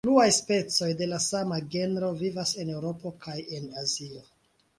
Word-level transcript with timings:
Pluaj 0.05 0.27
specoj 0.35 0.87
de 1.01 1.07
la 1.11 1.19
sama 1.25 1.59
genro 1.75 2.09
vivas 2.23 2.55
en 2.65 2.73
Eŭropo 2.79 3.13
kaj 3.27 3.37
en 3.61 3.71
Azio. 3.85 4.25